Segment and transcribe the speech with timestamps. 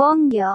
[0.00, 0.54] 本業。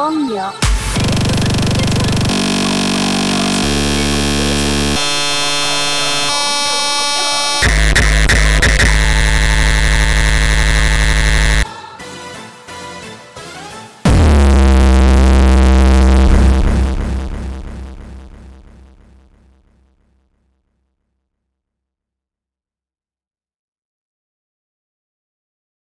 [0.00, 0.69] 本魚